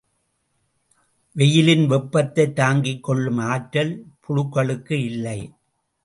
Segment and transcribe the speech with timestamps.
[1.35, 3.93] வெயிலின் வெப்பத்தை தாங்கிக் கொள்ளும் ஆற்றல்
[4.23, 5.39] புழுக்களுக்கு இல்லை.